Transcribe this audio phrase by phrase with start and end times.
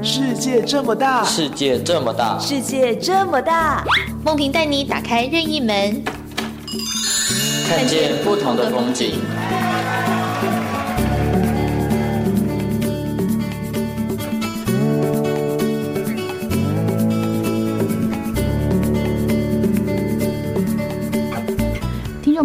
[0.00, 3.84] 世界这么大，世界这么大，世界这么大，
[4.24, 6.02] 梦萍带你打开任意门，
[7.68, 9.20] 看见不同的风景。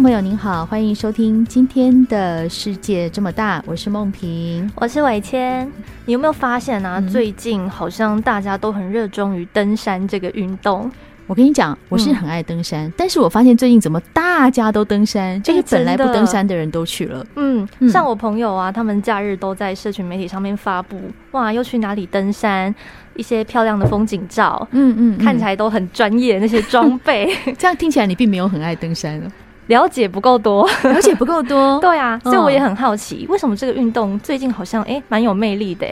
[0.00, 5.68] 朋友您好，欢迎收听今天的世界这么大，我是梦萍，我是伟谦。
[6.04, 7.00] 你有没有发现啊？
[7.00, 10.88] 嗯、最近好像大家都很热衷于登山这个运动。
[11.26, 17.26] 我跟你讲，我是很爱登山，嗯、但是我发现最近怎么大家都登山，就是本来不登山的人都去了。
[17.34, 20.96] 嗯，嗯像我朋友啊，他们假日都在社群媒体上面发布，
[21.32, 22.72] 哇，又去哪里登山，
[23.16, 27.36] 一些漂亮的风景照，嗯嗯，嗯，看起来都很专业，那些装备。
[27.58, 29.30] 这样听起来你并没有很爱登山了。
[29.68, 35.86] 了解不够多，了解不够多， 对啊，所以我也很好奇，为什么这个运动最近好像哎蛮有魅力的？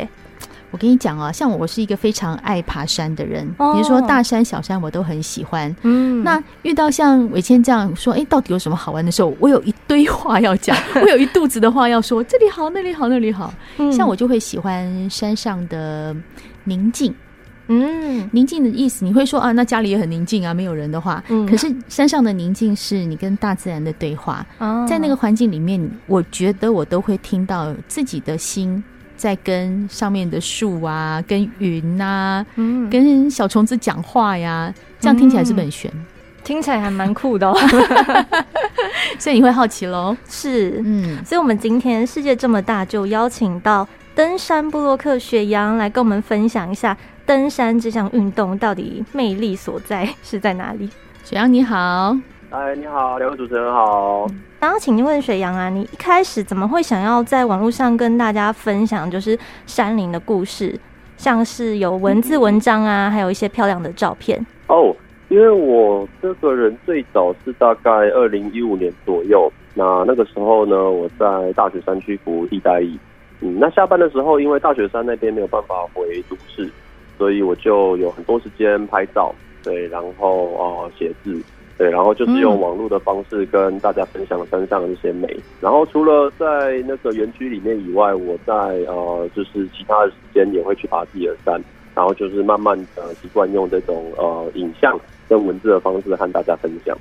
[0.73, 5.75] 我跟你讲啊，像我是一个非常爱爬山的人，比如说大山小山我都很喜欢。
[5.83, 13.55] 嗯，那遇到像伟谦这样说，哎，到底有什么好玩的时候，我有一堆话要讲， 我有一肚子的话要说，这里好，那里好，那里好。
[13.93, 16.15] 像我就会喜欢山上的
[16.65, 17.15] 宁静。
[17.69, 21.23] 嗯，宁静的意思，你会说啊，那家里也很宁静啊，没有人的话。
[21.29, 24.47] 嗯，可是山上的宁静是你跟大自然的对话。
[24.59, 28.83] 哦，在那个环境里面，我觉得我都会听到自己的心
[29.17, 34.73] 在跟上面的树啊、跟云啊、嗯、跟小虫子讲话呀。
[35.01, 35.91] 这样听起来是不是很玄？
[35.95, 36.07] 嗯，
[36.45, 37.59] 听起来还蛮酷的哦。
[39.19, 40.17] 所以你会好奇喽？
[40.29, 41.25] 是，嗯。
[41.25, 46.97] 所以我们今天世界这么大，就邀请到登山布洛克雪阳来跟我们分享一下。
[47.27, 50.89] 登山这项运动到底魅力所在是在哪里？
[51.25, 52.17] 雪阳你好，
[52.51, 54.29] 哎你好，两位主持人好。
[54.61, 60.79] 然后请问雪阳啊，你一开始怎么会想要在网络上跟大家分享就是山林的故事，
[61.17, 64.47] 像是有文字文章啊，还有一些漂亮的照片？
[64.69, 64.95] 哦，
[65.29, 72.97] 因为我这个人最早是大概二零一五年左右，那那个时候呢，我在大雪山区服替代役，
[73.41, 76.71] 嗯，那下班的时候，因为大雪山那边没有办法回都市。
[77.19, 81.41] 所以我就有很多时间拍照，对，然后哦写字，
[81.79, 85.27] 对，然后就是用网络的方式跟大家分享山上的一些美。
[85.37, 91.61] 嗯、然后除了在那个园区里面以外，我在呃就是其他的时间也会去爬自己的山，
[91.95, 96.97] 然后就是慢慢的习惯用这种呃影像跟文字的方式和大家分享。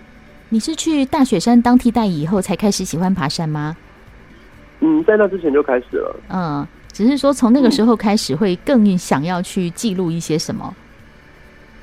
[0.49, 3.75] 你是去大雪山当替代以后才开始喜欢爬山吗？
[4.79, 6.15] 嗯，在那之前就开始了。
[6.29, 6.67] 嗯。
[6.95, 10.73] 只是说，从那个时候开始，会更想要去记录一些什么？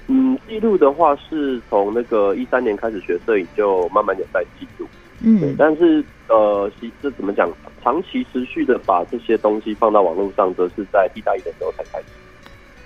[0.06, 4.89] 嗯，记录的话，是从那个一三年开始学摄影，就慢慢有在记录。
[5.21, 7.47] 嗯，但是呃，其实怎么讲，
[7.83, 12.06] 长期持续的把这些东西放到网络上，则是在一大一的时候才开始。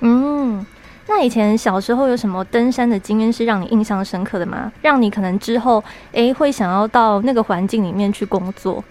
[0.00, 0.66] 嗯，
[1.06, 4.72] 那以前小时候有什么登山的经验是让你印象深刻的吗？
[4.82, 5.78] 让你可能之后
[6.08, 8.82] 哎、欸、会想要到那个环境里面去工作？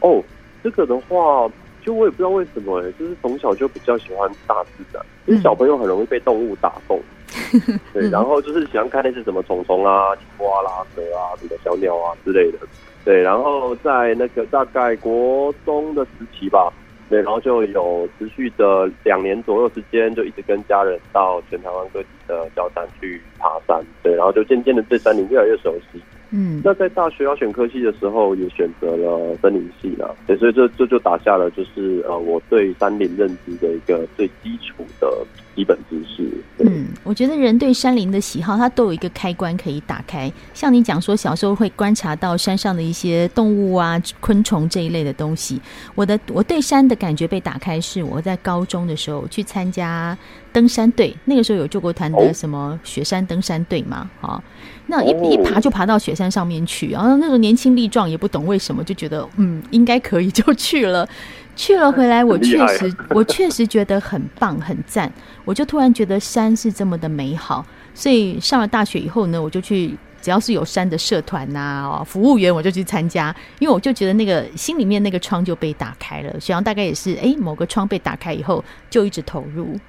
[0.00, 0.20] 哦，
[0.64, 1.48] 这个的话。
[1.86, 7.00] 就我也不知道为什么就是从小就比较喜欢大自然，因为小朋友很容易被动物打动，
[7.94, 12.58] 对，然后就是喜欢看那些什么虫虫啊、青蛙啦、蛇啊、什么小鸟啊之类的，
[13.04, 16.72] 对，然后在那个大概国中的时期吧，
[17.08, 26.02] 对，然后就有持续的两年左右时间，就一直跟家人到全台湾各地的高山去爬山，对，然后就渐渐的对山林越来越熟悉。
[26.30, 30.14] 嗯，那在大学要选科系的时候，也选择了森林系了。
[30.26, 35.08] 对，所以这这就打下了就是呃，我对山林认知的一个最基础的
[35.54, 36.28] 基本知识。
[36.58, 40.30] 嗯，我觉得人对山林的喜好，它都有一个开关可以打开。
[40.52, 45.60] 像你讲说，小时候会观察到山上的一些动物啊、昆虫这一类的东西。
[45.94, 50.16] 我的我对山的感觉被打开，是我在高中的时候去参加
[50.52, 54.42] 登山队，那个时候有救国团的什么雪山登山队嘛，哈。
[54.86, 61.08] 那一一爬就爬到雪山上面去，然后那种年轻力壮，也不懂为什么，就觉得嗯应该可以，就去了。
[61.56, 65.10] 去了回来，我确实 我确实觉得很棒很赞。
[65.42, 76.38] 我就突然觉得山是这么的美好，所以上了大学以后呢，我就去只要是有山的社团呐、啊，服务员我就去参加，因为我就觉得那个心里面那个窗就被打开了。
[76.38, 79.80] 雪阳大概也是哎，某个窗被打开以后，就一直投入。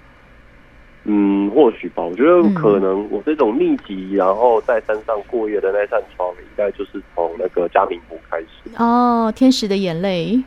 [1.10, 2.04] 嗯，或许吧。
[2.04, 8.48] 我觉得可能我这种密集，然后在山上过夜的那扇窗，应该就是从那个嘉明湖开始。
[8.78, 10.38] 哦，天使的眼泪。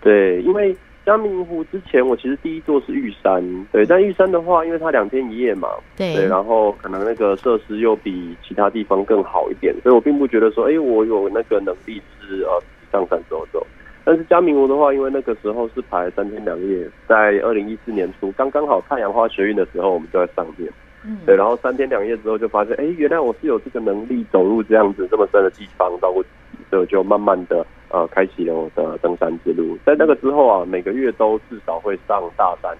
[0.00, 0.74] 对，因为
[1.04, 13.66] 嘉明湖之前我其实第一座是玉山，对，但玉山的话，因为它两天一夜嘛，对，对，然后可能那个设施又比其他地方更好一点，所以我并不觉得说，哎，我有那个能力是呃上山走走。
[14.06, 20.72] 但是嘉明湖的话，因为那个时候是排三天两夜，在二零一四年初，刚刚好太阳花学运的时候，我们就在上面。
[21.04, 29.76] 嗯，对，然后三天两夜之后就发现，哎，原来我是有这个能力走入这样子这么深的地方，照顾自己，所以就慢慢的呃开启了我的登山之路。
[29.84, 32.72] 在那个之后啊，每个月都至少会上大山。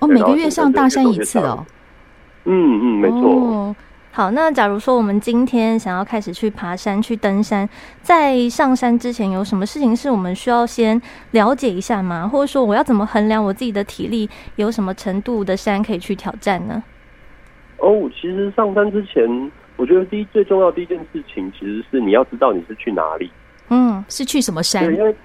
[0.00, 1.64] 哦，每个月上大山一次哦。
[2.44, 3.30] 嗯嗯，没错。
[3.30, 3.74] 哦
[4.12, 7.68] 好，那假如说我们今天想要开始去爬山、去登山，
[8.02, 12.26] 在上山之前有什么事情是我们需要先了解一下吗？
[12.26, 16.82] 或者说我要怎么衡量我自己的体力，有什么程度的山可以去挑战呢？
[17.78, 19.24] 哦，其实上山之前，
[19.76, 23.30] 我觉得第一最重要的第一件事情，其实是你要知道你是去哪里。
[23.68, 24.84] 嗯，是去什么山？
[24.84, 25.16] 对，因为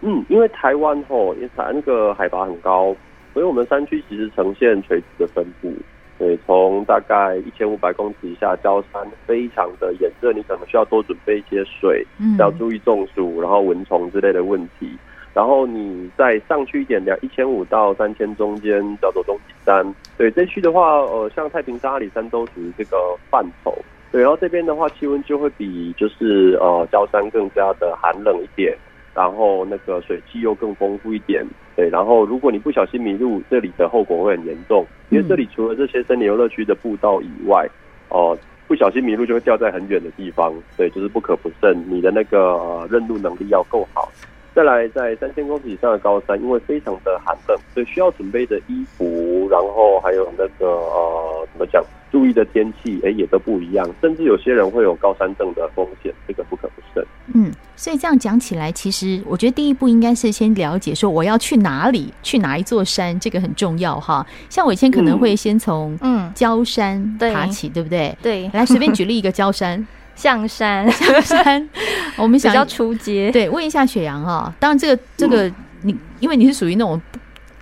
[0.00, 2.94] 嗯，因为台湾吼，因为那个海拔很高，
[3.32, 5.72] 所以我们山区其实呈现垂直的分布。
[6.18, 14.96] 对，从大概一千五百公尺以下，高山非常的炎热，你可能需要多准备一些水，嗯，要注意中暑，然后蚊虫之类的问题。
[15.34, 19.94] 然后你再上去一点，两一千五到三千中间叫做中级山。
[20.16, 22.96] 对，这区的话，呃，像太平山、阿里山都属于这个
[23.30, 23.76] 范畴。
[24.10, 28.74] 对，然后这边的话，气温就会比就是呃高山更加的寒冷一点。
[29.14, 31.42] 然后那个水汽又更丰富一点，
[31.76, 31.88] 对。
[31.88, 37.68] 然后如果你不小心迷路，这里的后果会很严重，因为这里除了这些森林游乐区的步道以外，
[38.08, 41.84] 哦、呃，不小心迷路就会掉在很远的地方，对，就是不可不慎。
[41.88, 44.10] 你的那个、呃、认路能力要够好。
[44.54, 51.84] 再来，在三千公尺以上的高山，因为非常的寒冷，所以需要准备的衣服，然后还有那个呃，怎么讲？
[52.10, 57.04] 注意的天气，哎，也都不一样，甚至有些人会有高山症的风险，这个不可不慎。
[57.34, 64.24] 嗯，所以这样讲起来，其实我觉得第一步应该是先了解说我要去哪里，去哪一座山，这个很重要哈。
[64.48, 68.16] 像我以前可能会先从嗯焦山爬起，嗯、对不对？
[68.22, 71.68] 对，来随便举例一个焦山， 象山，象山，
[72.16, 73.30] 我们想要出街。
[73.32, 75.52] 对，问一下雪阳哈，当然这个这个
[75.82, 77.00] 你，因为你是属于那种。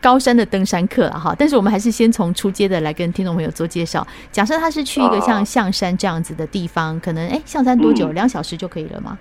[0.04, 4.06] 高山的登山客了哈，但是我们还是先从出街的来跟听众朋友做介绍。
[4.30, 8.12] 假设他是去一个像象山这样子的地方，可能哎，象山多久？
[8.12, 9.18] 两小时就可以了吗？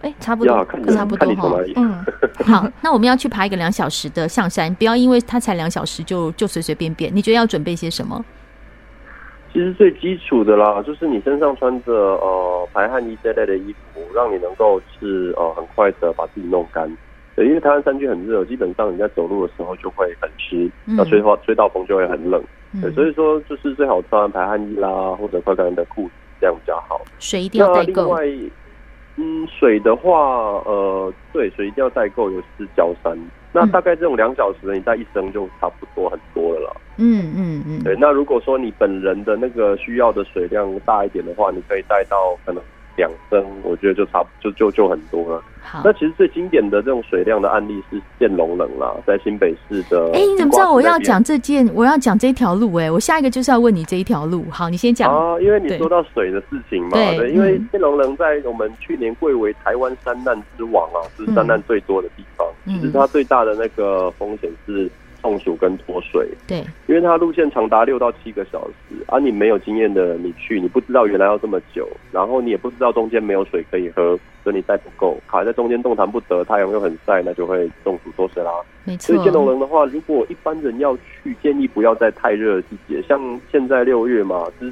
[0.00, 1.58] 哎，差不多，差不多哈。
[1.76, 2.02] 嗯，
[2.46, 7.14] 好，那我们要去爬一个两小时的象山，不要因为它才两小时就就随随便便。
[7.14, 8.24] 你觉得要准备些什么？
[9.52, 16.90] 其实最基础的啦，就是你身上穿着呃排汗衣这类的衣服，让你能够是呃很快的把自己弄干。
[17.36, 22.42] 对，因为台湾山区很热，基本上你在走路的时候就会很湿，那吹风吹到风就会很冷。
[22.80, 27.00] 对，所以说就是最好穿排汗衣啦，或者快干的裤子，这样比较好。
[27.18, 28.02] 水一定要带够。
[28.14, 28.50] 那另外，
[29.16, 33.16] 嗯，水的话，呃，对，水一定要带够，尤其是焦山。
[33.52, 36.76] 那大概这种两小时，你带一升就差不多很多了啦。
[36.98, 37.82] 嗯嗯嗯。
[37.84, 42.62] 对，那如果说你本人的那个需要的水量大一点的话，你可以带到可能。
[42.96, 45.42] 两升，我觉得就差就就就很多了。
[45.62, 50.10] 好，那其实最经典的这种水量的案例是建龙棱啦，在新北市的。
[50.12, 51.68] 哎、欸，你怎么知道我要讲这件？
[51.74, 52.84] 我要讲这条路、欸？
[52.84, 54.44] 哎，我下一个就是要问你这一条路。
[54.50, 56.90] 好，你先讲啊，因为你说到水的事情嘛。
[56.92, 62.46] 对，对，因为建龙棱在我们去年贵为台湾三难之王啊，是三难最多的地方。
[62.66, 64.90] 嗯、其实它最大的那个风险是。
[65.24, 78.50] 中暑跟脱水，对，因为它路线长达六到七个小时，而、啊、你没有经验的你去，你不知道原来要这么久，然后你也不知道中间没有水可以喝，所以你带不够，卡在中间动弹不得，太阳又很晒，那就会中暑脱水啦。
[78.84, 84.70] 没错，所以建龙人的话，如果一般人要去，建议不要在太热的季节，像现在六月嘛，基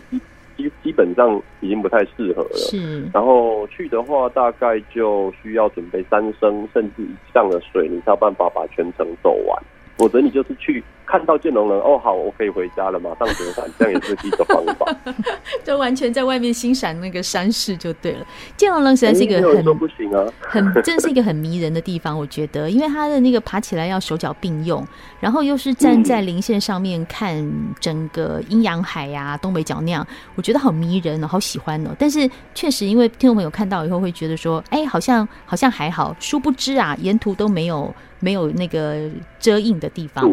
[0.54, 2.56] 基基本上已经不太适合了。
[2.56, 9.62] 是，然后去的话，大概就需要准备三升甚至以上的水，你才有办法把全程走完。
[9.96, 14.96] 否则你就是去看到剑龙人哦，好，我可以回家了，马上折返，这样也是一个方法。
[15.62, 18.26] 就完全在外面欣赏那个山势就对了。
[18.56, 24.82] 剑龙人实在是一个很不行啊，很真是一个很迷人的地方，我觉得，因为它的那个爬起来要手脚并用，
[25.20, 27.46] 然后又是站在林线上面看
[27.78, 31.90] 整个阴阳海呀、啊、东北角那样，我觉得好迷人哦，好喜欢哦。
[31.98, 37.94] 但是确实，因为听众朋友看到以后会觉得说，哎，好像好像还好，殊不知啊，沿途都没有。
[38.24, 40.32] 没有那个遮荫的地方，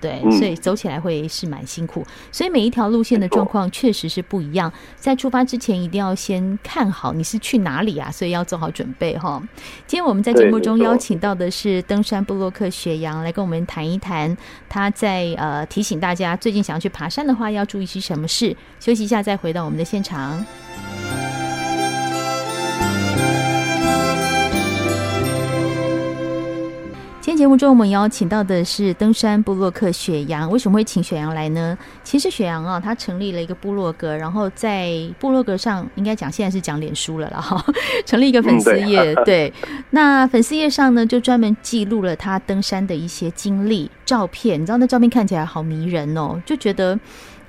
[0.00, 2.04] 对，所以走起来会是蛮辛苦。
[2.30, 4.72] 所以每一条路线的状况确实是不一样。
[4.96, 9.42] 在出发之前，一定要先看好你是去哪里啊，所以要做好准备哈。
[9.86, 14.36] 今天我们在节目中邀请到的是登山布洛克雪阳来跟我们谈一谈，
[14.68, 18.56] 他在呃提醒大家，最近想要去爬山的话，要注意些什么事。
[18.80, 20.44] 休息一下，再回到我们的现场。
[27.38, 30.50] 节目中，我们邀请到的是登山部落客雪阳。
[30.50, 31.78] 为什么会请雪阳来呢？
[32.02, 34.90] 其实雪阳啊，他成立了一个部落格，然后在
[35.20, 37.64] 部落格上，应该讲现在是讲脸书了啦，哈，
[38.04, 38.98] 成立一个粉丝页。
[38.98, 39.52] 嗯、对，对，
[39.90, 44.60] 那粉丝页上呢，就专门记录了他登山的一些经历、照片。
[44.60, 46.98] 你知道那照片看起来好迷人哦，就觉得。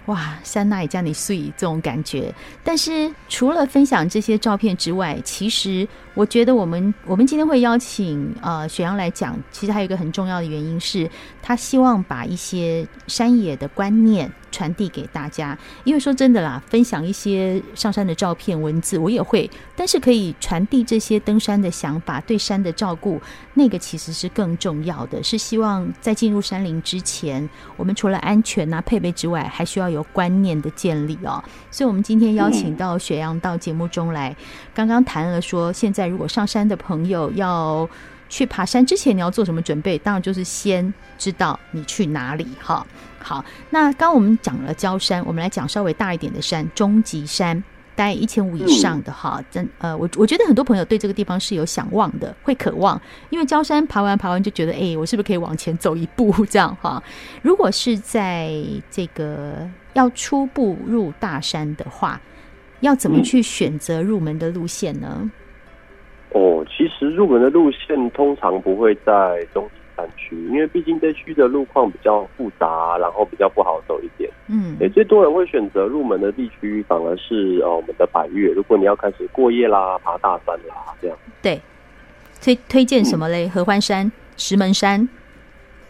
[0.09, 2.33] 哇，山那也叫你睡这种感觉。
[2.63, 11.07] 但是除了分享这些照片之外，其实我觉得我们我们今天会邀请呃雪阳来讲，其实还有一个很重要的原因是，
[11.43, 14.31] 他希望把一些山野的观念。
[14.51, 23.21] 传递给大家，因为说真的啦，分享一些上山的照片、文字，我也会，但是可以传递这些登山的想法，对山的照顾，
[23.53, 25.21] 那个其实是更重要的。
[25.21, 27.47] 是希望在进入山林之前，
[27.77, 31.43] 我们除了安全啊、配备之外，还需要有观念的建立哦。
[31.71, 34.35] 所以，我们今天邀请到雪阳到节目中来，
[34.73, 37.87] 刚刚谈了说，现在如果上山的朋友要
[38.29, 39.97] 去爬山之前，你要做什么准备？
[39.97, 42.85] 当然就是先知道你去哪里哈。
[43.21, 47.61] 好，那刚刚我们讲了焦山，我们来讲稍微大一点的山，终极山，
[47.99, 49.43] 大概一千五以上的哈。
[49.51, 57.03] 真呃，我我觉得很多朋友对这个地方是有想望的，会渴望，因为焦山爬完爬完就觉得，哎、欸，我是不是可以往前走一步 这样哈？
[57.41, 58.53] 如果是在
[58.89, 62.21] 这个要初步入大山的话，
[62.79, 65.29] 要怎么去选择入门的路线呢？
[66.31, 74.29] 哦，其实入门的路线通常不会在中级山区，因为毕竟这区的路况比较复杂，然后比较不好走一点。
[74.47, 78.51] 嗯，也，最多人会选择入门的地区，反而是呃我们的百越。
[78.51, 81.17] 如果你要开始过夜啦、爬大山啦，这样。
[81.41, 81.61] 对，
[82.41, 83.47] 推推荐什么嘞？
[83.47, 85.07] 嗯、合欢山、石门山。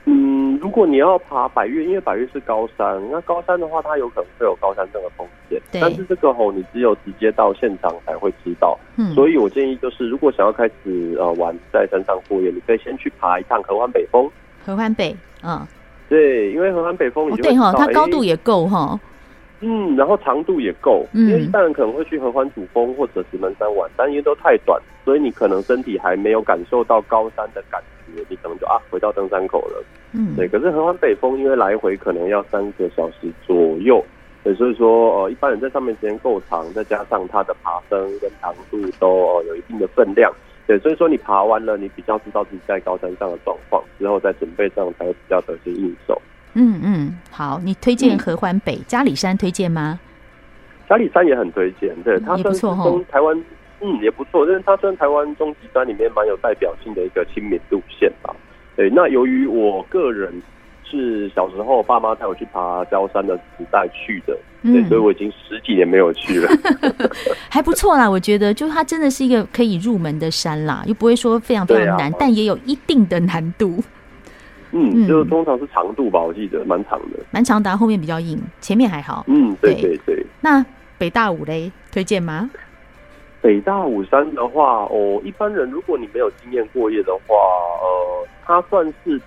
[0.05, 5.61] 嗯，如果你要爬百岳，因为百岳是高山，那高山的话，它有可能会有高山症的风险。
[5.71, 5.79] 对。
[5.81, 8.77] 但是这个吼，你只有直接到现场才会知道。
[8.97, 9.13] 嗯。
[9.13, 14.29] 所以我建议就是，如果想要开始呃玩在山上过夜，你可以先去爬一趟合欢北峰。
[14.65, 15.65] 合欢北，嗯。
[16.07, 18.99] 对，因为合欢北峰你就、哦、对哈，它高度也够哈。
[19.61, 27.98] 嗯，然后长度也够，因为一般人可能会去合欢主峰或者石门山玩，但因为都太短，所以你可能身体还没有感受到高山的感觉，
[28.29, 29.83] 你可能就啊回到登山口了。
[30.11, 30.47] 嗯，对。
[30.47, 34.03] 可是合欢北峰因为来回可能要三个小时左右，
[34.43, 40.33] 对，所以说呃一般人在上面时间够长，再加上它的爬升跟长度都、呃、有一定的分量，
[40.65, 46.19] 对，所以说你爬完了，你比较知道自己在高山上的状况，之后再准备上才会比较得心应手。
[46.53, 49.99] 嗯嗯，好，你推荐合欢北、嘉、嗯、里山推荐吗？
[50.89, 53.39] 嘉里山也很推荐，对，它算是从台湾，
[53.81, 58.35] 嗯，也不错，因为它算台湾中级山里面蛮有代表性的一个亲民路线吧。
[58.75, 60.41] 对，那由于我个人
[60.83, 64.33] 是小时候爸妈带我去爬焦山的时代去的，
[64.63, 66.49] 对，嗯、所以我已经十几年没有去了，
[67.49, 73.83] 还不错啦，我觉得，就它真的是一个可以入门的山啦，又不会说非常非常难，啊、但也有一定的难度。
[74.71, 79.25] 嗯，就通常是长度吧，我记得蛮长的，蛮长的，后面比较硬，前面还好。
[79.27, 80.25] 嗯，对对对。
[80.41, 80.63] 那
[80.97, 82.49] 北大五嘞，推荐吗？
[83.41, 87.35] 北大武山的话，哦，一般人如果你没有经验过夜的话，
[87.81, 89.19] 呃，它算是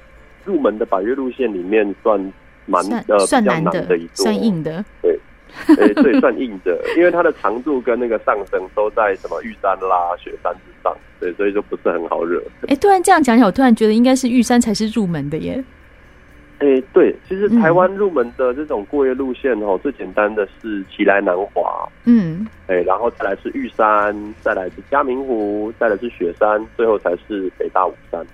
[0.45, 2.33] 入门的百越路线里面算
[2.67, 4.85] 蛮算呃算难的，的一座，算硬的。
[5.01, 5.19] 对。
[5.67, 12.43] 哎、欸，对，算硬的，因为它的长度跟那个上升都在什么玉山啦、雪山之上，对，所以就不是很好惹。
[12.63, 15.63] 哎、欸，突然这样讲起来，我突然觉得应该是玉山才是入门的耶。
[16.63, 28.25] 哎、欸，对，其实台湾入门的这种过夜路线哦，嗯、最简单的是奇莱南华，嗯，哎、欸，然后再来是玉山，再来是嘉明湖，再来是雪山，最后才是北大武山。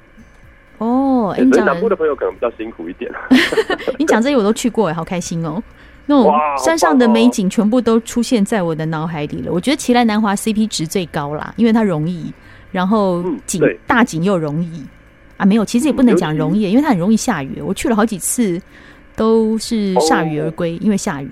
[0.77, 3.11] 哦，哎、欸，所以南部的朋友可能比较辛苦一点。
[3.99, 5.63] 你讲这些我都去过，哎，好开心哦。
[6.05, 9.51] 那种山上的美景全部都出现在我的脑海里了。
[9.51, 12.31] 我觉得奇莱南华 CP 值最高啦，因为它容易，
[12.73, 14.85] 然后景大景又容易
[15.39, 15.47] 啊。
[15.47, 17.63] 没有，其实也不能讲容易，因为它很容易下雨。
[17.63, 18.61] 我去了好几次，
[19.17, 21.31] 都是铩羽而归，因为下雨。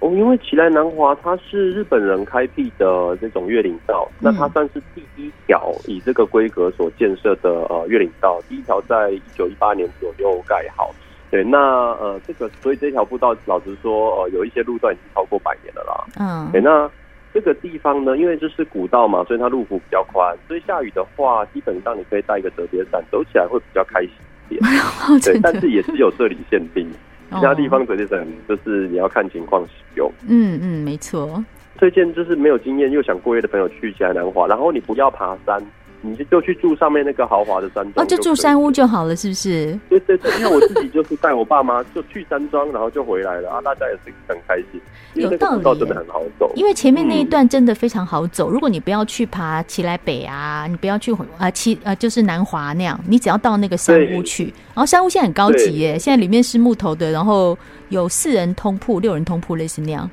[0.00, 10.92] 哦，因为奇莱南华它是日本人开辟的这种月岭道，那它算是第一条以这个规格所建设的呃月岭道，第一条在一九一八年左右盖好。
[11.30, 16.04] 对，那呃，这个所以这条步道，老实说，呃，有一些路段已经超过百年了啦。
[16.18, 16.50] 嗯。
[16.52, 16.90] 对，那
[17.34, 24.10] 这个地方呢，因为这是古道嘛，所以它路幅比较宽，所以下雨的话，基本上你可以带一个折叠伞，走起来会比较开心
[24.48, 24.62] 一点。
[25.22, 26.86] 对，但是也是有这里限定，
[27.32, 30.10] 其他地方折叠伞就是你要看情况使用。
[30.28, 31.42] 嗯嗯，没错。
[31.78, 35.60] 推荐就是没有经验又想过夜的朋友去奇莱南华，然后你不要爬山。
[36.02, 39.78] 你就去住上面那个豪华的山庄，哦，就住山屋就好了，是不是？
[39.88, 44.80] 对对对，因为我自己就是带我爸妈就去山庄，然后就回来了啊，大家也是很开心。
[45.14, 48.50] 有道理，真的很好走，因为前面那一段真的非常好走。
[48.50, 54.44] 嗯、如果你不要去爬奇来北啊，你不要去啊奇呃就是南华那样，你只要到那个山屋去，
[54.74, 57.56] 然后山屋现在很高级耶，现在里面是木头的，然后
[57.90, 60.10] 有四人通铺、六人通铺类似那样。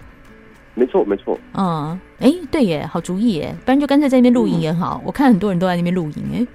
[0.79, 1.37] 没错，没错。
[1.53, 5.01] 嗯，哎，对耶，好主意耶，不然就干脆在那边露营也好。
[5.01, 6.47] 嗯、我看很多人都在那边露营，哎。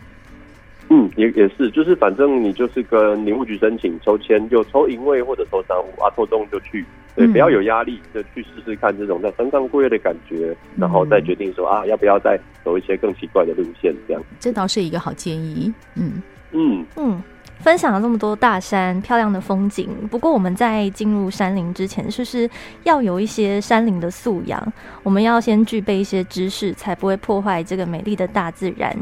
[0.89, 6.85] 嗯，也也是，就是反正你就是跟林务局申请抽签，就抽营位或者抽商务啊，抽中就去，
[7.17, 14.23] 对，不要有压力，就去试试看这种在山上过夜的感觉，然后再决定说啊，要不要再走一些更奇怪的路线，这样。
[14.39, 15.73] 这倒是一个好建议。
[15.97, 17.23] 嗯嗯嗯。
[17.61, 22.49] 分享了这么多大山漂亮的风景，不过我们在进入山林之前，是不是
[22.83, 24.73] 要有一些山林的素养？
[25.03, 28.95] 我们要先具备一些知识，才不会破坏这个美丽的大自然。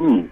[0.00, 0.28] 嗯，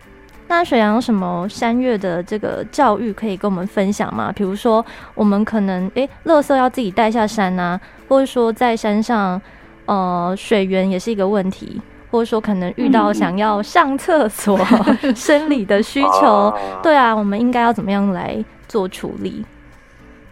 [0.48, 4.30] 那水阳有什么山岳的这个教育可以跟我们分享吗？
[4.34, 9.40] 比如说，我们可能诶，垃圾要自己带下山啊，或者说在山上，
[9.86, 11.80] 呃，水源也是一个问题。
[12.12, 14.58] 或者说可能遇到想要上厕所、
[15.16, 19.42] 生理的需求，对啊，我们应该要怎么样来做处理？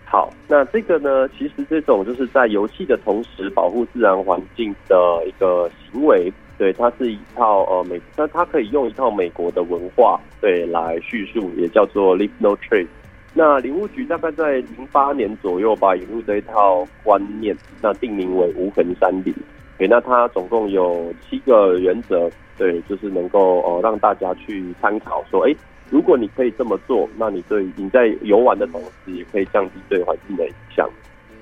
[0.05, 12.89] 好，那这个呢，其实这种就是在游戏的同时保护自然环境的一个行为，对，它是一套呃美，那它可以用一套美国的文化对来叙述，也叫做 Leave No Trace。
[13.33, 19.33] 那林务局大概在零八年左右吧，引入这一套观念，那定名为无痕山林。
[19.81, 25.57] 对，那它总共有七个原则，对，就是能够呃让大家去参考，说，哎，
[25.89, 30.87] 如果你可以这么做，那你对你在游玩的同时，也可以降低对环境的影响。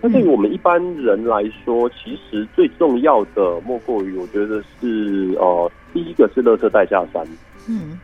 [0.01, 7.27] 那对于我们一般人来说，其实最重要的莫过于，我觉得是呃，第一个是垃圾带下山，
[7.69, 7.99] 嗯。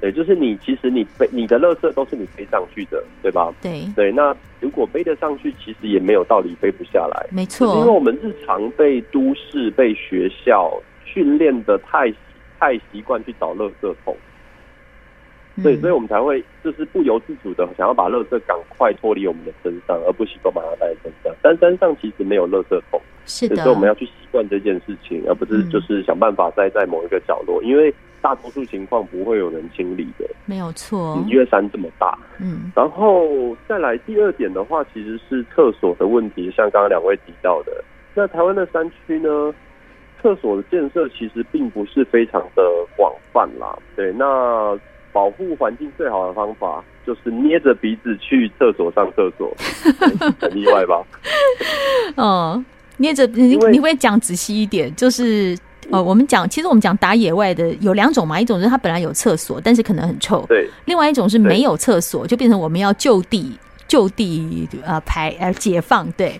[0.00, 3.52] 对，就是你，其实你背你的垃圾都是你背上去的，对吧？
[3.62, 7.26] 对对，那如果背得上去，其实也没有道理背不下来。
[7.30, 10.72] 没错，因为我们日常被都市、被学校
[11.04, 12.12] 训练的太
[12.58, 14.16] 太习惯去找垃圾桶，
[15.62, 21.34] 对，嗯，所以我们才会就是不由自主的想要把垃圾赶快脱离我们的身上，而不习惯把它带在身上。
[21.42, 23.00] 但山上其实没有垃圾桶。
[23.24, 30.24] 是的，所以我们要去习惯这件事情，而不是就是想办法栽在某一个角落，嗯、因为大多数情况不会有人清理的。
[30.44, 32.16] 没有错，因为山这么大。
[32.40, 37.82] 嗯，然后再来第二点的话，其实是厕所的问题，像刚刚两位提到的，
[38.14, 39.52] 那台湾的山区呢，
[40.22, 42.62] 厕所的建设其实并不是非常的
[42.96, 43.76] 广泛啦。
[43.96, 44.78] 对，那
[45.16, 49.50] 保护环境最好的方法就是捏着鼻子去厕所上厕所，
[50.38, 51.02] 很意外吧？
[52.16, 52.62] 哦。
[52.98, 54.94] 捏着你，你会讲仔细一点？
[54.94, 55.56] 就是
[55.90, 66.10] 呃，我们讲，其实我们讲打野外的有两种嘛，一种是它本来有厕所，但是可能很臭；对，另外一种是没有厕所，就变成我们要就地就地呃排呃解放。
[66.12, 66.38] 对，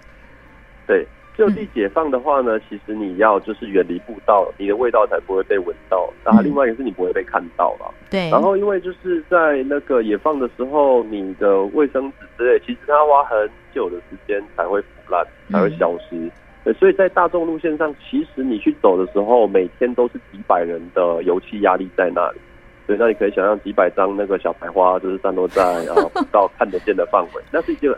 [0.86, 1.06] 对，
[1.37, 6.09] 就地解放的话呢，嗯、其实你要就是远离步道，你的味道才不会被闻到。
[6.25, 7.92] 然后另外一个是你不会被看到了。
[8.11, 16.16] 对、嗯，然后因为就是在那个野放的时候，你的卫生纸之类，其实它花很久的时间才会腐烂，才会消失。
[16.16, 16.31] 嗯
[16.64, 22.40] 对，所以在大众路线上，其实你去走的时候，每天都是几百人的油气压力在那里。
[22.88, 27.96] 对，那你可以想象几百张那个小白花，就是散落在啊不到看得见的范围，那是一个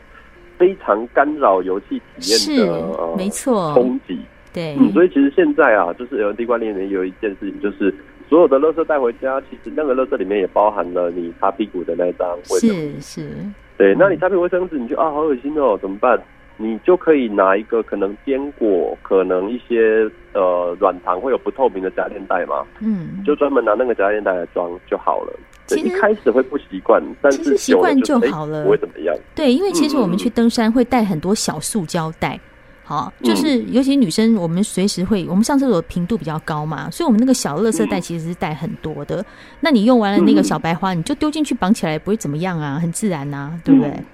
[0.59, 4.19] 非常干扰游戏体验的呃没错冲击。
[4.53, 7.95] 对，嗯，所以其实现在啊，就是 LNT 观念里面有一件事情，就是
[8.29, 13.01] 所有的垃圾带回家，其实那个垃圾里面也包含了你擦屁股的那张卫生纸。
[13.01, 13.31] 是是，
[13.77, 16.21] 对，那你擦屁股卫生纸，你就啊好恶心哦，怎么办？
[16.61, 25.33] 你就可以拿一个可能坚果，可能一些呃软糖会有不透明的夹链袋嘛，嗯，就专门拿那个夹链袋来装就好了。
[25.67, 29.15] 其实一开始会不习惯，但是习惯就好了，不会怎么样。
[29.35, 32.41] 对，因为其实我们去登山会带很多小塑胶袋，嗯、
[32.83, 39.21] 好，就是尤其女生，我们随时会，我们上厕所频度比较高嘛，所以我们那个小垃圾袋其实是带很多的。
[39.21, 39.25] 嗯、
[39.61, 43.91] 那你用完了那个小白花，你就丢进去绑起来，也不会怎么样啊，很自然啊，对不对？
[43.91, 44.05] 嗯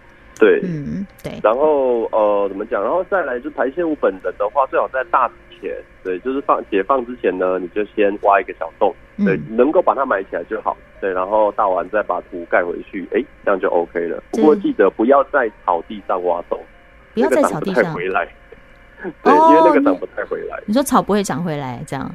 [0.45, 1.41] 对，嗯，对。
[1.43, 2.83] 然后呃，怎么讲？
[2.83, 11.11] 然后再来就排泄物本人的话，最好在大之前，对，就是放解放之前呢，你就先挖一个小洞，对，嗯、能够把它埋起来就好，对。
[11.11, 14.23] 然后大完再把土盖回去，哎，这样就 OK 了。
[14.33, 16.61] 不过记得不要在草地上挖洞，
[17.15, 18.29] 不要在草地上回来，
[19.23, 20.63] 对，因为那个长不太回来。
[20.67, 22.15] 你说草不会长回来，这样？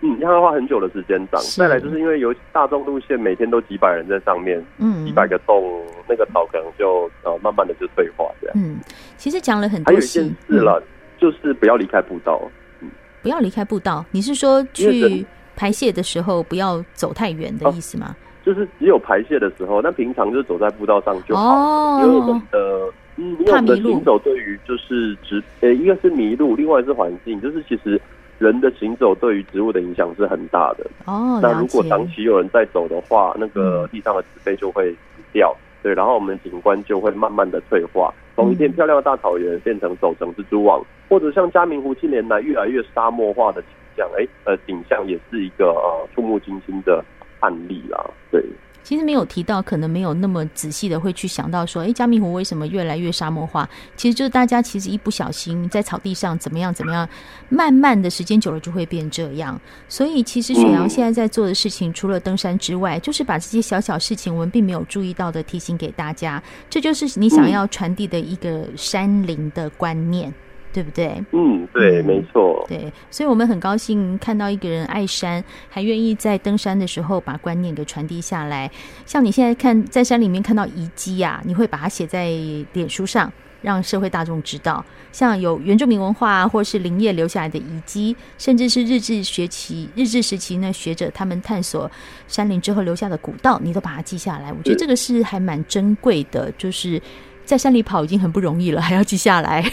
[0.00, 1.40] 嗯，让它花很久的时间长。
[1.56, 8.56] 再来就是因为有大众路线，每天都几百人在上面，嗯，几百个洞，那个草可能就呃慢慢的就退化这样。
[8.58, 8.76] 嗯，
[9.16, 9.86] 其实讲了很多。
[9.86, 10.86] 还有一件事了，嗯、
[11.18, 12.40] 就是不要离开步道。
[12.80, 12.90] 嗯，
[13.22, 14.04] 不要离开步道。
[14.10, 15.24] 你是说去
[15.56, 18.14] 排泄的时候不要走太远的意思吗？
[18.44, 21.42] 就是只有排泄的时候，那平常就走在步道上就好。
[21.42, 28.00] 哦，因为我们的嗯，因为我们的行走对于就是直呃，一个是迷路，另外是环境，就是其实
[28.38, 30.86] 人的行走对于植物的影响是很大的。
[31.06, 35.54] 哦，那如果长期有人在走的话，那个地上的植被就会死掉。
[35.82, 47.04] 对，然后我们景观就会慢慢的退化，从一片漂亮的大草原变成走成蜘蛛网，或者像嘉明湖近年来越来越沙漠化的景象，哎，呃，景象也是一个呃触目惊心的。
[47.40, 48.42] 案例啦，对，
[48.86, 53.68] 其实没有提到，可能没有那么仔细的会去想到说，哎，加密湖为什么越来越沙漠化？
[53.96, 57.08] 其实就是大家其实一不小心在草地上怎么样怎么样，
[57.48, 59.60] 慢慢的时间久了就会变这样。
[59.88, 70.32] 所以其实雪阳现在在做的事情，除了登山之外，就是把这些小小事情我们并没有注意到的提醒给大家，这就是你想要传递的一个山林的观念。
[70.76, 71.24] 对不对？
[71.32, 72.62] 嗯，对，没错。
[72.68, 78.70] 对，所以我们很高兴看到一个人爱山，还愿意在登山的时候把观念给传递下来。
[79.06, 82.28] 像你现在看在山里面看到遗迹啊，你会把它写在
[82.74, 84.84] 脸书上，让社会大众知道。
[85.12, 91.90] 像有原住民文化或是林业留下来的遗迹，甚至是日治学期、日治时期呢学者他们探索
[92.28, 94.52] 山林之后留下的古道，你都把它记下来。
[94.52, 97.00] 我觉得这个是还蛮珍贵的，就是
[97.46, 99.64] 在山里跑已经很不容易了，还要记下来。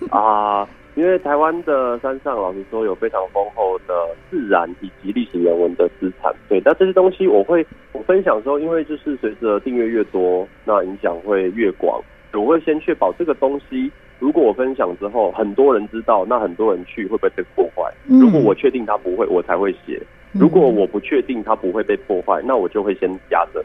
[0.10, 3.94] 啊，因为台湾的山上，老实说有非常丰厚的
[4.30, 6.34] 自然以及历史人文的资产。
[6.48, 12.00] 对，那这些东西我会我分享的时候，因为就是随着订阅越多，那影响会越广。
[12.34, 17.92] 我会先确保这个东西，如果我分享之后，很多人知道，那很多人去会不会被破坏？
[18.06, 19.98] 如果我确定它不会，我才会写；
[20.32, 23.64] 如果我不确定它不会被破坏，那我就会先压着。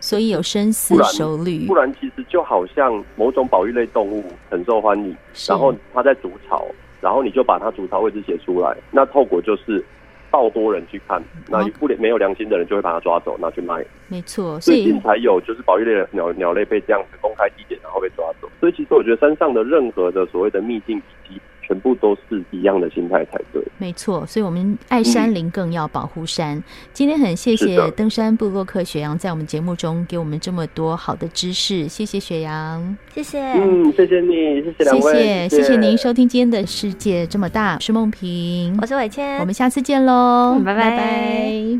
[0.00, 5.14] 所以有深思熟虑，不然其实就好像某种保育类动物很受欢迎，
[5.48, 6.64] 然后它在筑巢，
[7.00, 9.84] 然后你就把它筑巢位置写出来，那后果就是
[10.30, 13.84] 到多人去看，那不没有良心的人就会把它抓走拿去卖。
[14.06, 21.40] 没错，最近才有就是保育类的鸟鸟类被这样子公开地点然后被抓走，所以其实我觉得山上的任何的所谓的秘境遗迹。
[21.70, 24.26] 全部都是一样的心态才对，没错。
[24.26, 26.56] 所以，我们爱山林更要保护山。
[26.56, 40.90] 嗯、今天很谢谢登山部落客雪阳在我们节目中给我们这么多好的知识，谢谢雪阳，谢谢，嗯，谢谢你，谢谢两位，谢谢，谢谢您收听今天的世界这么大，我是梦萍，我是伟谦，我们下次见喽，拜拜。
[40.90, 41.78] 拜拜。